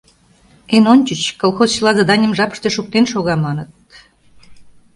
Эн 0.75 0.85
ончыч, 0.93 1.21
колхоз 1.41 1.69
чыла 1.75 1.91
заданийым 1.99 2.33
жапыште 2.37 2.69
шуктен 2.75 3.05
шога, 3.11 3.35
маныт. 3.45 3.69